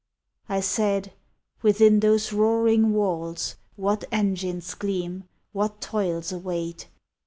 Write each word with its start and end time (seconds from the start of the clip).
I 0.49 0.61
said," 0.61 1.13
Within 1.61 1.99
those 1.99 2.33
roaring 2.33 2.91
walls, 2.91 3.57
What 3.75 4.03
engines 4.11 4.73
gleam, 4.73 5.25
what 5.51 5.79
toils 5.79 6.31
await? 6.31 6.87